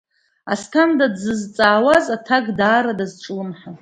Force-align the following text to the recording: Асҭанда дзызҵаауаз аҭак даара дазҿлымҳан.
Асҭанда 0.53 1.05
дзызҵаауаз 1.13 2.05
аҭак 2.15 2.45
даара 2.57 2.93
дазҿлымҳан. 2.99 3.69